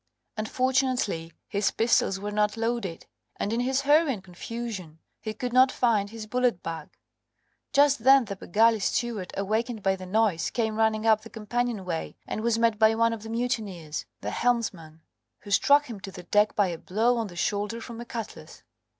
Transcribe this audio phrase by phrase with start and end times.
[0.35, 3.05] Unfortunately his pistols were not loaded,
[3.35, 6.97] and in his hurry and confusion he could not find his bullet bag.
[7.71, 12.15] Just then the Bengali steward, awakened by the noise, came running up the companion way,
[12.25, 15.01] and was met by one of the mutineers the helmsman
[15.41, 18.63] who struck him to the deck by a blow on the shoulder from a cutlass.